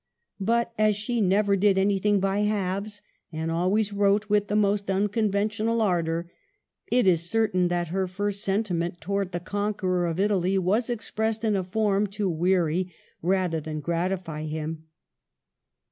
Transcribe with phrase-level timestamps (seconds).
[0.39, 5.79] But as she never did anything by halves, and always wrote with the most unconventional
[5.79, 6.31] ardor,
[6.91, 11.55] it is certain that her first sentiments towards the conqueror of Italy were expressed in
[11.55, 12.91] a form to weary
[13.21, 14.85] rather than gratify him.